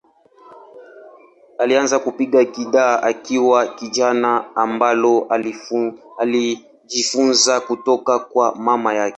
Alianza 1.57 1.99
kupiga 1.99 2.43
gitaa 2.43 3.01
akiwa 3.03 3.67
kijana, 3.67 4.55
ambalo 4.55 5.27
alijifunza 6.19 7.59
kutoka 7.61 8.19
kwa 8.19 8.55
mama 8.55 8.93
yake. 8.93 9.09